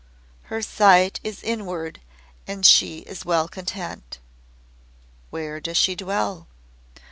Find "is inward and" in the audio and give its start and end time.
1.23-2.65